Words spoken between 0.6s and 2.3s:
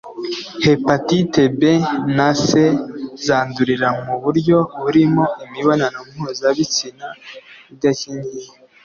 Hepatite B na